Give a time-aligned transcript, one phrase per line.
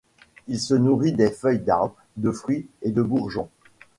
[0.47, 3.49] Il se nourrit des feuilles d'arbres, de fruits et de bourgeons.